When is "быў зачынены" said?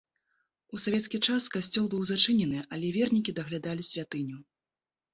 1.93-2.59